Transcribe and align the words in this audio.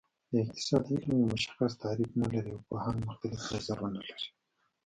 د 0.29 0.31
اقتصاد 0.43 0.83
علم 0.93 1.09
یو 1.19 1.29
مشخص 1.33 1.71
تعریف 1.83 2.11
نلري 2.21 2.51
او 2.55 2.61
پوهان 2.67 2.95
مختلف 3.07 3.41
نظرونه 3.53 3.99
لري 4.07 4.27